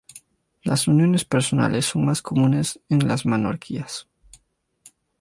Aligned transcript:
Las 0.63 0.87
uniones 0.87 1.25
personales 1.25 1.85
son 1.85 2.05
más 2.05 2.23
comunes 2.23 2.79
en 2.89 3.07
las 3.07 3.23
monarquías. 3.27 4.07